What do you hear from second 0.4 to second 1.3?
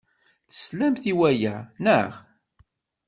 Teslam i